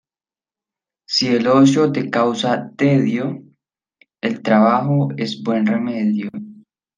[1.07, 3.43] Si el ocio te causa tedio,
[4.21, 6.31] el trabajo es buen remedio.